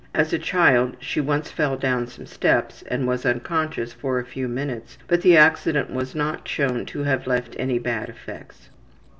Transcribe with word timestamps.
As 0.15 0.33
a 0.33 0.39
child 0.39 0.97
she 0.99 1.21
once 1.21 1.51
fell 1.51 1.77
down 1.77 2.07
some 2.07 2.25
steps 2.25 2.81
and 2.89 3.05
was 3.07 3.23
unconscious 3.23 3.93
for 3.93 4.17
a 4.17 4.25
few 4.25 4.47
minutes, 4.47 4.97
but 5.07 5.21
the 5.21 5.37
accident 5.37 5.91
was 5.91 6.15
not 6.15 6.51
known 6.57 6.87
to 6.87 7.03
have 7.03 7.27
left 7.27 7.55
any 7.59 7.77
bad 7.77 8.09
effects. 8.09 8.69